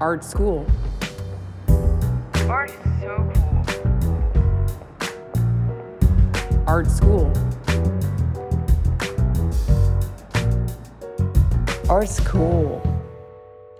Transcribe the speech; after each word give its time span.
Art 0.00 0.24
school. 0.24 0.64
Art 2.48 2.70
is 2.70 2.76
so 3.02 3.30
cool. 3.34 3.62
Art 6.66 6.90
school. 6.90 7.30
Art 11.86 12.08
school. 12.08 12.80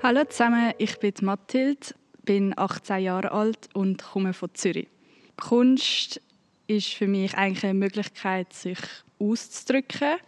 Hallo 0.02 0.24
zusammen, 0.24 0.74
ich 0.76 0.98
bin 0.98 1.14
Mathilde, 1.22 1.94
bin 2.26 2.52
18 2.54 3.02
Jahre 3.02 3.32
alt 3.32 3.70
und 3.72 4.02
komme 4.02 4.34
von 4.34 4.50
Zürich. 4.52 4.88
Kunst 5.38 6.20
ist 6.66 6.88
für 6.92 7.06
mich 7.06 7.34
eigentlich 7.34 7.64
eine 7.64 7.72
Möglichkeit, 7.72 8.52
sich 8.52 8.78
auszudrücken. 9.18 10.18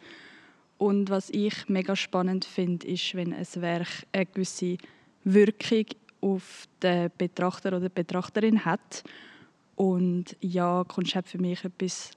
Und 0.78 1.10
was 1.10 1.28
ich 1.28 1.68
mega 1.68 1.94
spannend 1.96 2.46
finde, 2.46 2.86
ist, 2.86 3.14
wenn 3.14 3.34
ein 3.34 3.46
Werk 3.56 4.06
eine 4.12 4.24
gewisse 4.24 4.78
Wirkung 5.24 5.86
auf 6.20 6.66
den 6.82 7.10
Betrachter 7.16 7.68
oder 7.70 7.80
die 7.80 7.94
Betrachterin 7.94 8.64
hat. 8.64 9.02
Und 9.76 10.36
ja, 10.40 10.84
Kunst 10.86 11.14
hat 11.14 11.28
für 11.28 11.38
mich 11.38 11.64
etwas 11.64 12.10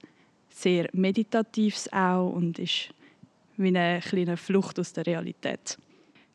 sehr 0.48 0.88
Meditatives 0.92 1.92
auch 1.92 2.30
und 2.30 2.58
ist 2.58 2.90
wie 3.56 3.68
eine 3.68 4.00
kleine 4.00 4.36
Flucht 4.36 4.78
aus 4.78 4.92
der 4.92 5.06
Realität. 5.06 5.78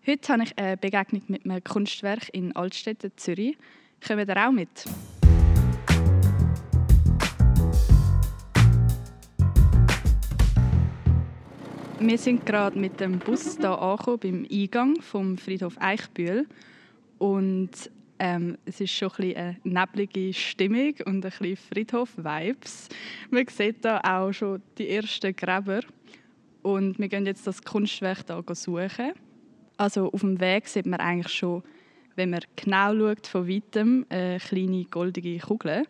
Heute 0.06 0.34
habe 0.34 0.44
ich 0.44 0.58
eine 0.58 0.78
Begegnung 0.78 1.24
mit 1.28 1.46
einem 1.46 1.64
Kunstwerk 1.64 2.30
in 2.34 2.56
Altstädte, 2.56 3.16
Zürich. 3.16 3.58
Kommen 4.06 4.28
ihr 4.28 4.48
auch 4.48 4.52
mit? 4.52 4.86
Wir 12.04 12.18
sind 12.18 12.48
gerade 12.48 12.80
mit 12.80 13.00
dem 13.00 13.20
Bus 13.20 13.58
hier 13.58 13.80
angekommen, 13.80 14.20
beim 14.20 14.48
Eingang 14.52 15.00
vom 15.02 15.38
Friedhof 15.38 15.76
Eichbühl. 15.80 16.48
Und 17.20 17.70
ähm, 18.18 18.58
es 18.66 18.82
ist 18.82 18.92
schon 18.92 19.12
ein 19.20 19.36
eine 19.36 19.58
neblige 19.64 20.34
Stimmung 20.34 20.96
und 21.06 21.24
ein 21.24 21.32
bisschen 21.32 21.58
Friedhof-Vibes. 21.58 22.90
Man 23.30 23.48
sieht 23.48 23.82
hier 23.84 24.04
auch 24.04 24.32
schon 24.32 24.64
die 24.80 24.90
ersten 24.90 25.36
Gräber. 25.36 25.82
Und 26.64 26.98
wir 26.98 27.08
gehen 27.08 27.28
jetzt 27.28 27.46
das 27.46 27.62
Kunstwerk 27.62 28.26
hier 28.26 28.56
suchen. 28.56 29.12
Also 29.78 30.12
auf 30.12 30.22
dem 30.22 30.40
Weg 30.40 30.68
sieht 30.68 30.88
man 30.88 31.00
eigentlich 31.00 31.32
schon, 31.32 31.62
wenn 32.16 32.32
man 32.32 32.42
genau 32.56 32.96
schaut, 32.96 33.28
von 33.28 33.48
weitem 33.48 34.08
eine 34.10 34.40
kleine 34.40 34.86
goldige 34.86 35.38
Kugel. 35.38 35.84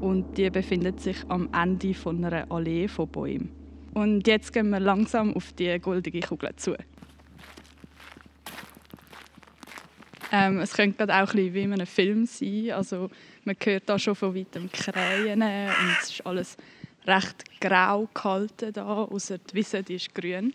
Und 0.00 0.38
die 0.38 0.48
befindet 0.48 1.00
sich 1.00 1.18
am 1.28 1.50
Ende 1.52 1.92
von 1.92 2.24
einer 2.24 2.50
Allee 2.50 2.88
von 2.88 3.08
Bäumen. 3.10 3.59
Und 3.94 4.26
jetzt 4.26 4.52
gehen 4.52 4.70
wir 4.70 4.80
langsam 4.80 5.34
auf 5.34 5.52
die 5.52 5.78
goldige 5.78 6.20
Kugel 6.20 6.54
zu. 6.56 6.76
Ähm, 10.32 10.60
es 10.60 10.72
könnte 10.72 10.98
gerade 10.98 11.24
auch 11.24 11.34
ein 11.34 11.52
wie 11.54 11.62
in 11.62 11.72
einem 11.72 11.86
Film 11.86 12.24
sein. 12.24 12.70
Also, 12.70 13.10
man 13.44 13.56
hört 13.62 13.88
da 13.88 13.98
schon 13.98 14.14
von 14.14 14.34
weitem 14.34 14.70
Krähen 14.70 15.42
und 15.42 15.96
es 16.00 16.10
ist 16.10 16.26
alles 16.26 16.56
recht 17.06 17.44
grau 17.60 18.08
gehalten 18.14 18.72
da, 18.72 18.84
außer 18.84 19.38
die 19.38 19.54
Wiese, 19.54 19.82
die 19.82 19.94
ist 19.94 20.14
grün. 20.14 20.54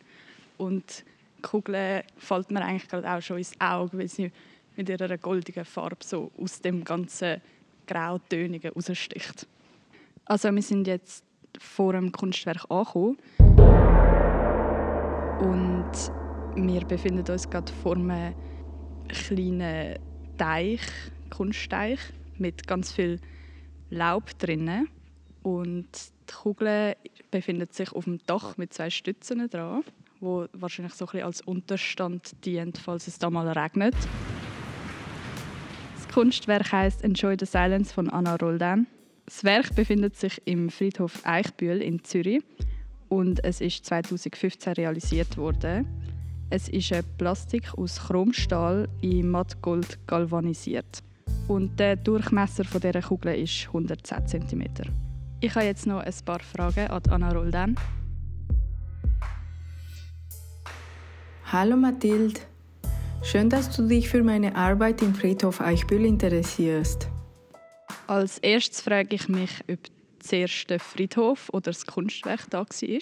Und 0.57 1.03
die 1.37 1.41
Kugel 1.41 2.03
fällt 2.17 2.51
mir 2.51 2.63
eigentlich 2.63 2.93
auch 2.93 3.21
schon 3.21 3.39
ins 3.39 3.59
Auge, 3.59 3.97
weil 3.97 4.07
sie 4.07 4.31
mit 4.77 4.89
ihrer 4.89 5.17
goldigen 5.17 5.65
Farbe 5.65 5.97
so 6.03 6.31
aus 6.37 6.61
dem 6.61 6.83
ganzen 6.83 7.41
Grautönigen 7.87 8.71
raussticht. 8.71 9.47
Also 10.25 10.51
wir 10.53 10.61
sind 10.61 10.87
jetzt 10.87 11.23
vor 11.59 11.93
dem 11.93 12.11
Kunstwerk 12.11 12.65
angekommen. 12.69 13.17
Und 15.39 15.91
wir 16.55 16.85
befinden 16.85 17.29
uns 17.29 17.49
gerade 17.49 17.71
vor 17.71 17.95
einem 17.95 18.33
kleinen 19.07 19.99
Teich, 20.37 20.81
Kunstteich, 21.29 21.99
mit 22.37 22.67
ganz 22.67 22.91
viel 22.91 23.19
Laub 23.89 24.37
drinnen. 24.39 24.87
Und 25.43 25.87
die 26.29 26.33
Kugel 26.33 26.95
befindet 27.31 27.73
sich 27.73 27.91
auf 27.91 28.05
dem 28.05 28.19
Dach 28.25 28.57
mit 28.57 28.73
zwei 28.73 28.89
Stützen 28.89 29.47
dran, 29.49 29.83
wo 30.19 30.47
wahrscheinlich 30.53 30.93
so 30.93 31.05
ein 31.05 31.11
bisschen 31.11 31.25
als 31.25 31.41
Unterstand 31.41 32.45
dient, 32.45 32.77
falls 32.77 33.07
es 33.07 33.19
da 33.19 33.29
mal 33.29 33.47
regnet. 33.47 33.95
Das 35.95 36.07
Kunstwerk 36.07 36.71
heißt 36.71 37.03
Enjoy 37.03 37.35
the 37.39 37.45
Silence 37.45 37.93
von 37.93 38.09
Anna 38.09 38.35
Roldan. 38.37 38.87
Das 39.25 39.43
Werk 39.43 39.73
befindet 39.73 40.15
sich 40.15 40.39
im 40.45 40.69
Friedhof 40.69 41.21
Eichbühl 41.25 41.81
in 41.81 42.03
Zürich 42.03 42.43
und 43.09 43.43
es 43.43 43.59
ist 43.59 43.83
2015 43.85 44.73
realisiert 44.73 45.35
worden. 45.37 45.87
Es 46.51 46.69
ist 46.69 46.93
ein 46.93 47.03
Plastik 47.17 47.73
aus 47.75 47.99
Chromstahl 48.07 48.87
in 49.01 49.31
Mattgold 49.31 49.97
galvanisiert 50.05 51.01
und 51.47 51.79
der 51.79 51.95
Durchmesser 51.95 52.65
dieser 52.65 53.01
Kugel 53.01 53.33
ist 53.35 53.65
110 53.65 54.27
cm. 54.27 54.63
Ich 55.39 55.55
habe 55.55 55.65
jetzt 55.65 55.87
noch 55.87 56.01
ein 56.01 56.13
paar 56.23 56.39
Fragen 56.41 56.87
an 56.87 57.01
Anna 57.09 57.31
Roldan. 57.31 57.75
Hallo 61.51 61.75
Mathilde, 61.75 62.41
schön, 63.23 63.49
dass 63.49 63.75
du 63.75 63.87
dich 63.87 64.07
für 64.07 64.23
meine 64.23 64.55
Arbeit 64.55 65.01
im 65.01 65.15
Friedhof 65.15 65.61
Eichbühl 65.61 66.05
interessierst. 66.05 67.09
Als 68.07 68.37
erstes 68.37 68.81
frage 68.81 69.15
ich 69.15 69.27
mich, 69.29 69.63
ob 69.67 69.79
zuerst 70.19 70.69
der 70.69 70.79
Friedhof 70.79 71.49
oder 71.49 71.71
das 71.71 71.87
Kunstwerk 71.87 72.47
da 72.51 72.59
war. 72.59 72.99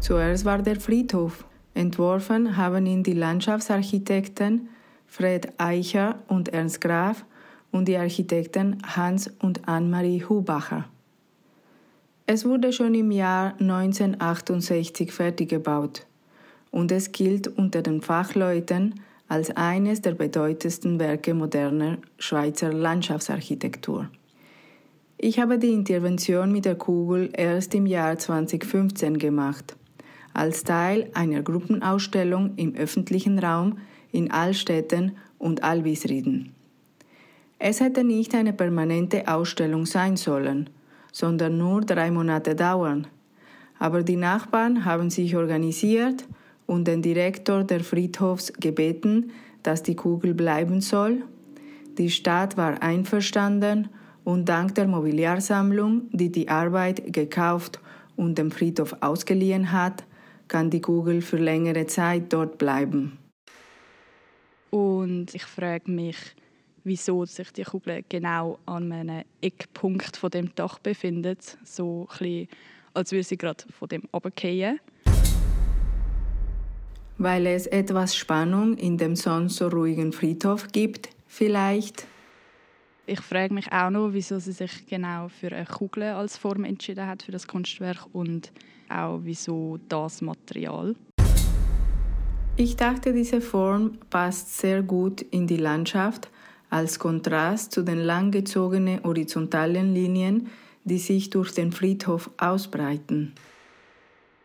Zuerst 0.00 0.44
war 0.44 0.58
der 0.62 0.78
Friedhof. 0.78 1.44
Entworfen 1.74 2.56
haben 2.56 2.86
ihn 2.86 3.02
die 3.02 3.14
Landschaftsarchitekten 3.14 4.68
Fred 5.06 5.52
Eicher 5.58 6.22
und 6.28 6.50
Ernst 6.50 6.80
Graf 6.80 7.24
und 7.72 7.88
die 7.88 7.96
Architekten 7.96 8.78
Hans 8.84 9.28
und 9.40 9.66
Anne-Marie 9.66 10.24
Hubacher. 10.28 10.88
Es 12.26 12.44
wurde 12.44 12.72
schon 12.72 12.94
im 12.94 13.10
Jahr 13.10 13.54
1968 13.58 15.12
fertig 15.12 15.48
gebaut 15.48 16.06
und 16.70 16.92
es 16.92 17.10
gilt 17.10 17.48
unter 17.48 17.82
den 17.82 18.00
Fachleuten 18.00 19.00
als 19.28 19.50
eines 19.50 20.00
der 20.00 20.12
bedeutendsten 20.12 20.98
Werke 20.98 21.34
moderner 21.34 21.98
Schweizer 22.18 22.72
Landschaftsarchitektur. 22.72 24.08
Ich 25.18 25.38
habe 25.38 25.58
die 25.58 25.72
Intervention 25.72 26.50
mit 26.50 26.64
der 26.64 26.76
Kugel 26.76 27.30
erst 27.32 27.74
im 27.74 27.86
Jahr 27.86 28.16
2015 28.16 29.18
gemacht, 29.18 29.76
als 30.32 30.64
Teil 30.64 31.10
einer 31.12 31.42
Gruppenausstellung 31.42 32.54
im 32.56 32.74
öffentlichen 32.74 33.38
Raum 33.38 33.78
in 34.12 34.30
Altstädten 34.30 35.16
und 35.38 35.62
Alvisrieden. 35.62 36.54
Es 37.58 37.80
hätte 37.80 38.04
nicht 38.04 38.34
eine 38.34 38.52
permanente 38.52 39.26
Ausstellung 39.26 39.84
sein 39.84 40.16
sollen, 40.16 40.70
sondern 41.12 41.58
nur 41.58 41.80
drei 41.80 42.10
Monate 42.10 42.54
dauern. 42.54 43.08
Aber 43.78 44.02
die 44.02 44.16
Nachbarn 44.16 44.84
haben 44.84 45.10
sich 45.10 45.36
organisiert 45.36 46.24
und 46.68 46.86
den 46.86 47.00
Direktor 47.00 47.64
der 47.64 47.80
Friedhofs 47.80 48.52
gebeten, 48.52 49.32
dass 49.62 49.82
die 49.82 49.96
Kugel 49.96 50.34
bleiben 50.34 50.82
soll. 50.82 51.22
Die 51.96 52.10
Stadt 52.10 52.58
war 52.58 52.82
einverstanden 52.82 53.88
und 54.22 54.48
dank 54.50 54.74
der 54.74 54.86
Mobiliarsammlung, 54.86 56.10
die 56.12 56.30
die 56.30 56.48
Arbeit 56.48 57.10
gekauft 57.12 57.80
und 58.16 58.36
dem 58.36 58.50
Friedhof 58.50 58.94
ausgeliehen 59.00 59.72
hat, 59.72 60.04
kann 60.46 60.68
die 60.68 60.82
Kugel 60.82 61.22
für 61.22 61.38
längere 61.38 61.86
Zeit 61.86 62.32
dort 62.34 62.58
bleiben. 62.58 63.18
Und 64.70 65.34
ich 65.34 65.44
frage 65.44 65.90
mich, 65.90 66.18
wieso 66.84 67.24
sich 67.24 67.50
die 67.50 67.64
Kugel 67.64 68.04
genau 68.10 68.58
an 68.66 68.92
einem 68.92 69.24
Eckpunkt 69.40 70.18
von 70.18 70.30
dem 70.30 70.54
Dach 70.54 70.78
befindet, 70.78 71.56
so 71.64 72.06
ein 72.10 72.18
bisschen, 72.18 72.48
als 72.92 73.12
würde 73.12 73.24
sie 73.24 73.38
gerade 73.38 73.64
von 73.72 73.88
dem 73.88 74.02
runterfallen 74.12 74.80
weil 77.18 77.46
es 77.46 77.66
etwas 77.66 78.16
Spannung 78.16 78.76
in 78.76 78.96
dem 78.96 79.16
sonst 79.16 79.56
so 79.56 79.68
ruhigen 79.68 80.12
Friedhof 80.12 80.68
gibt, 80.72 81.10
vielleicht? 81.26 82.06
Ich 83.06 83.20
frage 83.20 83.52
mich 83.52 83.72
auch 83.72 83.90
noch, 83.90 84.12
wieso 84.12 84.38
sie 84.38 84.52
sich 84.52 84.86
genau 84.86 85.28
für 85.28 85.52
eine 85.52 85.66
Kugel 85.66 86.04
als 86.04 86.36
Form 86.36 86.64
entschieden 86.64 87.06
hat 87.06 87.24
für 87.24 87.32
das 87.32 87.46
Kunstwerk 87.46 88.06
und 88.12 88.52
auch 88.88 89.20
wieso 89.22 89.78
das 89.88 90.22
Material. 90.22 90.94
Ich 92.56 92.76
dachte, 92.76 93.12
diese 93.12 93.40
Form 93.40 93.98
passt 94.10 94.58
sehr 94.58 94.82
gut 94.82 95.22
in 95.22 95.46
die 95.46 95.56
Landschaft 95.56 96.28
als 96.70 96.98
Kontrast 96.98 97.72
zu 97.72 97.82
den 97.82 97.98
langgezogenen 97.98 99.02
horizontalen 99.02 99.94
Linien, 99.94 100.48
die 100.84 100.98
sich 100.98 101.30
durch 101.30 101.52
den 101.52 101.72
Friedhof 101.72 102.30
ausbreiten 102.36 103.34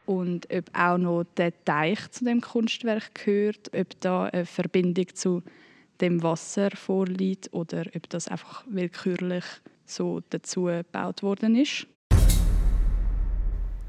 und 0.05 0.47
ob 0.53 0.65
auch 0.73 0.97
noch 0.97 1.23
der 1.38 1.53
Teich 1.65 2.11
zu 2.11 2.25
dem 2.25 2.41
Kunstwerk 2.41 3.15
gehört, 3.15 3.71
ob 3.73 4.00
da 4.01 4.25
eine 4.25 4.45
Verbindung 4.45 5.07
zu 5.13 5.44
dem 6.01 6.21
Wasser 6.23 6.69
vorliegt 6.71 7.53
oder 7.53 7.85
ob 7.95 8.09
das 8.09 8.27
einfach 8.27 8.63
willkürlich 8.67 9.45
so 9.85 10.21
dazu 10.29 10.63
gebaut 10.63 11.23
worden 11.23 11.55
ist. 11.55 11.88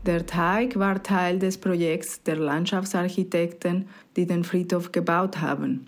Der 0.07 0.27
Teig 0.27 0.79
war 0.79 1.03
Teil 1.03 1.39
des 1.39 1.57
Projekts 1.57 2.23
der 2.23 2.37
Landschaftsarchitekten, 2.37 3.89
die 4.17 4.27
den 4.27 4.45
Friedhof 4.45 4.93
gebaut 4.93 5.41
haben. 5.41 5.87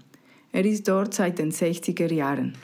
Er 0.53 0.65
ist 0.65 0.89
dort 0.89 1.13
seit 1.13 1.39
den 1.39 1.53
60er 1.53 2.11
Jahren. 2.11 2.57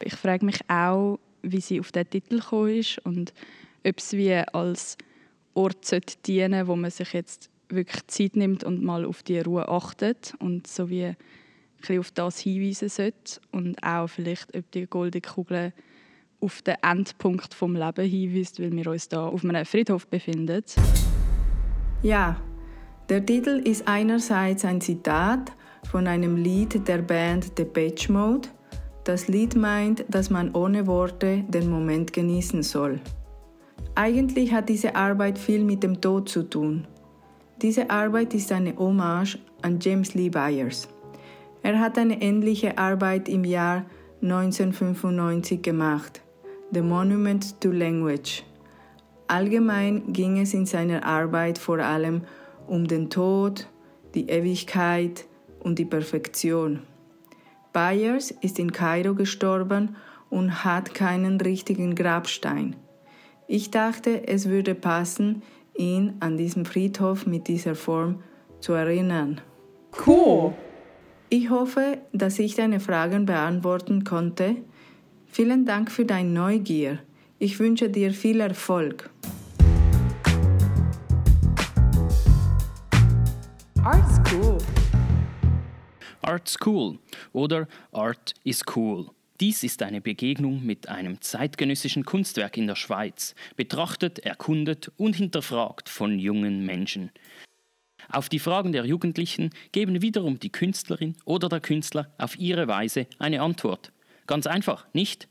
Ich 0.00 0.14
frage 0.14 0.46
mich 0.46 0.60
auch, 0.68 1.18
wie 1.42 1.60
sie 1.60 1.80
auf 1.80 1.90
den 1.90 2.08
Titel 2.08 2.38
gekommen 2.38 2.76
ist 2.76 2.98
und 3.04 3.34
ob 3.84 3.98
es 3.98 4.12
wie 4.12 4.32
als 4.32 4.96
Ort 5.54 6.26
dienen 6.26 6.52
sollte, 6.52 6.68
wo 6.68 6.76
man 6.76 6.90
sich 6.90 7.12
jetzt 7.12 7.50
wirklich 7.68 8.06
Zeit 8.08 8.36
nimmt 8.36 8.64
und 8.64 8.82
mal 8.82 9.04
auf 9.04 9.22
die 9.22 9.40
Ruhe 9.40 9.68
achtet 9.68 10.34
und 10.38 10.66
so 10.66 10.90
wie 10.90 11.14
auf 11.98 12.10
das 12.10 12.40
hinweisen 12.40 12.88
sollte 12.88 13.40
und 13.52 13.82
auch 13.82 14.08
vielleicht, 14.08 14.54
ob 14.56 14.70
die 14.70 14.86
goldene 14.86 15.22
Kugel 15.22 15.72
auf 16.40 16.62
den 16.62 16.76
Endpunkt 16.82 17.54
vom 17.54 17.74
Leben 17.74 18.06
hinweist, 18.06 18.60
weil 18.60 18.72
wir 18.72 18.86
uns 18.86 19.08
da 19.08 19.26
auf 19.26 19.44
einem 19.44 19.64
Friedhof 19.64 20.06
befinden. 20.06 20.62
Ja, 22.02 22.40
der 23.08 23.24
Titel 23.24 23.60
ist 23.64 23.86
einerseits 23.86 24.64
ein 24.64 24.80
Zitat 24.80 25.52
von 25.90 26.06
einem 26.06 26.36
Lied 26.36 26.86
der 26.86 26.98
Band 26.98 27.58
Depeche 27.58 28.12
Mode. 28.12 28.48
Das 29.04 29.28
Lied 29.28 29.56
meint, 29.56 30.04
dass 30.08 30.30
man 30.30 30.54
ohne 30.54 30.86
Worte 30.86 31.44
den 31.48 31.68
Moment 31.70 32.12
genießen 32.12 32.62
soll. 32.62 33.00
Eigentlich 34.02 34.50
hat 34.54 34.70
diese 34.70 34.96
Arbeit 34.96 35.38
viel 35.38 35.62
mit 35.62 35.82
dem 35.82 36.00
Tod 36.00 36.26
zu 36.26 36.42
tun. 36.42 36.86
Diese 37.60 37.90
Arbeit 37.90 38.32
ist 38.32 38.50
eine 38.50 38.74
Hommage 38.78 39.38
an 39.60 39.78
James 39.78 40.14
Lee 40.14 40.30
Byers. 40.30 40.88
Er 41.62 41.78
hat 41.78 41.98
eine 41.98 42.22
ähnliche 42.22 42.78
Arbeit 42.78 43.28
im 43.28 43.44
Jahr 43.44 43.84
1995 44.22 45.60
gemacht, 45.60 46.22
The 46.72 46.80
Monument 46.80 47.60
to 47.60 47.72
Language. 47.72 48.42
Allgemein 49.28 50.10
ging 50.14 50.40
es 50.40 50.54
in 50.54 50.64
seiner 50.64 51.04
Arbeit 51.04 51.58
vor 51.58 51.80
allem 51.80 52.22
um 52.66 52.88
den 52.88 53.10
Tod, 53.10 53.68
die 54.14 54.30
Ewigkeit 54.30 55.26
und 55.62 55.78
die 55.78 55.84
Perfektion. 55.84 56.84
Byers 57.74 58.30
ist 58.30 58.58
in 58.58 58.72
Kairo 58.72 59.14
gestorben 59.14 59.94
und 60.30 60.64
hat 60.64 60.94
keinen 60.94 61.38
richtigen 61.38 61.94
Grabstein. 61.94 62.76
Ich 63.52 63.72
dachte, 63.72 64.28
es 64.28 64.48
würde 64.48 64.76
passen, 64.76 65.42
ihn 65.76 66.14
an 66.20 66.36
diesem 66.36 66.64
Friedhof 66.64 67.26
mit 67.26 67.48
dieser 67.48 67.74
Form 67.74 68.22
zu 68.60 68.74
erinnern. 68.74 69.40
Cool! 70.06 70.54
Ich 71.30 71.50
hoffe, 71.50 71.98
dass 72.12 72.38
ich 72.38 72.54
deine 72.54 72.78
Fragen 72.78 73.26
beantworten 73.26 74.04
konnte. 74.04 74.54
Vielen 75.26 75.66
Dank 75.66 75.90
für 75.90 76.04
deine 76.04 76.30
Neugier. 76.30 77.00
Ich 77.40 77.58
wünsche 77.58 77.90
dir 77.90 78.12
viel 78.12 78.38
Erfolg. 78.38 79.10
Art 83.82 84.28
School. 84.28 84.58
Art 86.22 86.48
School 86.48 87.00
oder 87.32 87.66
Art 87.90 88.32
is 88.44 88.62
Cool. 88.76 89.10
Dies 89.40 89.62
ist 89.62 89.82
eine 89.82 90.02
Begegnung 90.02 90.66
mit 90.66 90.90
einem 90.90 91.22
zeitgenössischen 91.22 92.04
Kunstwerk 92.04 92.58
in 92.58 92.66
der 92.66 92.76
Schweiz, 92.76 93.34
betrachtet, 93.56 94.18
erkundet 94.18 94.92
und 94.98 95.16
hinterfragt 95.16 95.88
von 95.88 96.18
jungen 96.18 96.66
Menschen. 96.66 97.10
Auf 98.10 98.28
die 98.28 98.38
Fragen 98.38 98.72
der 98.72 98.84
Jugendlichen 98.84 99.48
geben 99.72 100.02
wiederum 100.02 100.38
die 100.38 100.52
Künstlerin 100.52 101.16
oder 101.24 101.48
der 101.48 101.60
Künstler 101.60 102.12
auf 102.18 102.38
ihre 102.38 102.68
Weise 102.68 103.06
eine 103.18 103.40
Antwort. 103.40 103.92
Ganz 104.26 104.46
einfach, 104.46 104.86
nicht? 104.92 105.26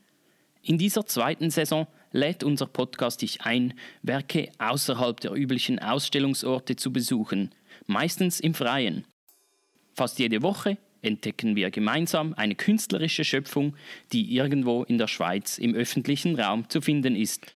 In 0.63 0.79
dieser 0.79 1.05
zweiten 1.05 1.51
Saison 1.51 1.85
lädt 2.11 2.43
unser 2.43 2.65
Podcast 2.65 3.21
dich 3.21 3.41
ein, 3.43 3.75
Werke 4.01 4.51
außerhalb 4.57 5.19
der 5.19 5.33
üblichen 5.33 5.77
Ausstellungsorte 5.77 6.75
zu 6.75 6.91
besuchen, 6.91 7.53
meistens 7.85 8.39
im 8.39 8.55
Freien. 8.55 9.05
Fast 9.93 10.17
jede 10.17 10.41
Woche 10.41 10.79
entdecken 11.01 11.55
wir 11.55 11.71
gemeinsam 11.71 12.33
eine 12.33 12.55
künstlerische 12.55 13.23
Schöpfung, 13.23 13.75
die 14.11 14.35
irgendwo 14.35 14.83
in 14.83 14.97
der 14.97 15.07
Schweiz 15.07 15.57
im 15.57 15.75
öffentlichen 15.75 16.39
Raum 16.39 16.69
zu 16.69 16.81
finden 16.81 17.15
ist. 17.15 17.55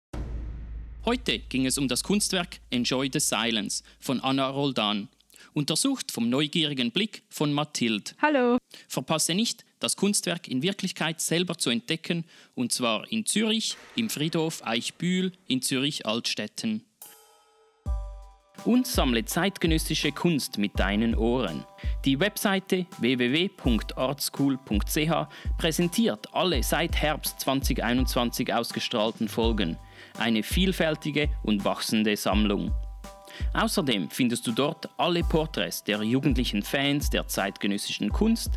Heute 1.06 1.40
ging 1.40 1.66
es 1.66 1.78
um 1.78 1.88
das 1.88 2.04
Kunstwerk 2.04 2.60
Enjoy 2.70 3.10
the 3.12 3.20
Silence 3.20 3.84
von 4.00 4.20
Anna 4.20 4.50
Roldan, 4.50 5.08
untersucht 5.54 6.12
vom 6.12 6.30
neugierigen 6.30 6.92
Blick 6.92 7.24
von 7.30 7.54
Mathilde. 7.54 8.12
Hallo! 8.22 8.58
Verpasse 8.88 9.34
nicht, 9.34 9.66
das 9.80 9.96
Kunstwerk 9.96 10.48
in 10.48 10.62
Wirklichkeit 10.62 11.22
selber 11.22 11.58
zu 11.58 11.70
entdecken, 11.70 12.26
und 12.54 12.72
zwar 12.72 13.10
in 13.12 13.26
Zürich, 13.26 13.78
im 13.96 14.10
Friedhof 14.10 14.62
Eichbühl 14.66 15.32
in 15.48 15.62
Zürich-Altstetten. 15.62 16.84
Und 18.66 18.88
sammle 18.88 19.24
zeitgenössische 19.26 20.12
Kunst 20.12 20.58
mit 20.58 20.80
deinen 20.80 21.14
Ohren. 21.16 21.66
Die 22.06 22.20
Webseite 22.20 22.86
www.artschool.ch 23.00 25.28
präsentiert 25.58 26.34
alle 26.34 26.62
seit 26.64 26.96
Herbst 26.96 27.40
2021 27.40 28.54
ausgestrahlten 28.54 29.28
Folgen. 29.28 29.78
Eine 30.18 30.44
vielfältige 30.44 31.30
und 31.44 31.66
wachsende 31.66 32.16
Sammlung. 32.18 32.72
Außerdem 33.54 34.10
findest 34.10 34.46
du 34.48 34.52
dort 34.52 34.90
alle 34.98 35.24
Porträts 35.24 35.84
der 35.84 36.02
jugendlichen 36.04 36.64
Fans 36.64 37.10
der 37.10 37.28
zeitgenössischen 37.28 38.10
Kunst, 38.10 38.52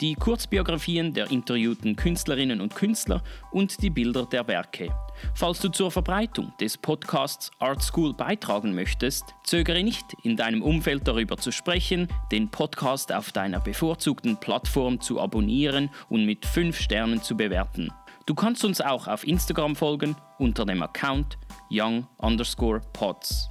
die 0.00 0.14
Kurzbiografien 0.14 1.14
der 1.14 1.30
interviewten 1.30 1.96
Künstlerinnen 1.96 2.60
und 2.60 2.74
Künstler 2.74 3.22
und 3.50 3.82
die 3.82 3.90
Bilder 3.90 4.26
der 4.26 4.46
Werke. 4.46 4.92
Falls 5.34 5.60
du 5.60 5.68
zur 5.68 5.90
Verbreitung 5.90 6.52
des 6.60 6.76
Podcasts 6.76 7.50
Art 7.58 7.82
School 7.82 8.14
beitragen 8.14 8.74
möchtest, 8.74 9.34
zögere 9.44 9.82
nicht, 9.82 10.04
in 10.22 10.36
deinem 10.36 10.62
Umfeld 10.62 11.06
darüber 11.06 11.36
zu 11.36 11.50
sprechen, 11.50 12.08
den 12.30 12.50
Podcast 12.50 13.12
auf 13.12 13.32
deiner 13.32 13.60
bevorzugten 13.60 14.38
Plattform 14.38 15.00
zu 15.00 15.20
abonnieren 15.20 15.90
und 16.08 16.24
mit 16.24 16.46
5 16.46 16.78
Sternen 16.78 17.22
zu 17.22 17.36
bewerten. 17.36 17.92
Du 18.26 18.34
kannst 18.34 18.64
uns 18.64 18.80
auch 18.80 19.08
auf 19.08 19.26
Instagram 19.26 19.74
folgen 19.74 20.14
unter 20.38 20.66
dem 20.66 20.82
Account 20.82 21.38
young 21.70 22.06
underscore 22.18 22.82
pods. 22.92 23.48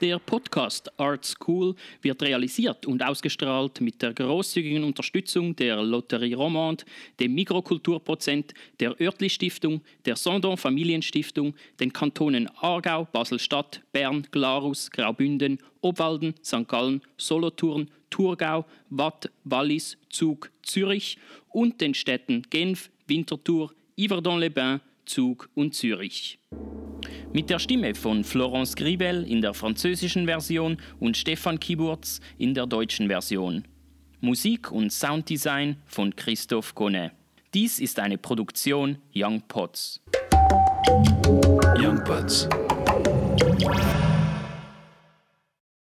Der 0.00 0.18
Podcast 0.18 0.90
Art 0.98 1.24
School 1.24 1.76
wird 2.02 2.20
realisiert 2.22 2.84
und 2.84 3.02
ausgestrahlt 3.02 3.80
mit 3.80 4.02
der 4.02 4.12
großzügigen 4.12 4.82
Unterstützung 4.82 5.54
der 5.54 5.80
Lotterie 5.82 6.34
Romande, 6.34 6.84
dem 7.20 7.34
Mikrokulturprozent, 7.34 8.54
der 8.80 9.00
Oertli 9.00 9.30
Stiftung, 9.30 9.82
der 10.04 10.16
Sondon 10.16 10.56
Familienstiftung, 10.56 11.54
den 11.78 11.92
Kantonen 11.92 12.48
Aargau, 12.56 13.06
Basel-Stadt, 13.12 13.82
Bern, 13.92 14.26
Glarus, 14.32 14.90
Graubünden, 14.90 15.58
Obwalden, 15.80 16.34
St. 16.42 16.66
Gallen, 16.66 17.00
Solothurn, 17.16 17.88
Thurgau, 18.10 18.66
Watt, 18.90 19.30
Wallis, 19.44 19.96
Zug, 20.10 20.50
Zürich 20.62 21.18
und 21.50 21.80
den 21.80 21.94
Städten 21.94 22.42
Genf, 22.50 22.90
Winterthur, 23.06 23.72
Yverdon-les-Bains, 23.96 24.80
Zug 25.06 25.48
und 25.54 25.74
Zürich. 25.74 26.38
Mit 27.34 27.50
der 27.50 27.58
Stimme 27.58 27.96
von 27.96 28.22
Florence 28.22 28.76
Gribel 28.76 29.24
in 29.24 29.42
der 29.42 29.54
französischen 29.54 30.26
Version 30.26 30.78
und 31.00 31.16
Stefan 31.16 31.58
Kiburz 31.58 32.20
in 32.38 32.54
der 32.54 32.64
deutschen 32.66 33.08
Version. 33.08 33.64
Musik 34.20 34.70
und 34.70 34.92
Sounddesign 34.92 35.74
von 35.84 36.14
Christoph 36.14 36.76
Gonnet. 36.76 37.10
Dies 37.52 37.80
ist 37.80 37.98
eine 37.98 38.18
Produktion 38.18 38.98
Young 39.16 39.42
Pots. 39.48 40.00
Young 41.76 42.04
Pots. 42.04 42.48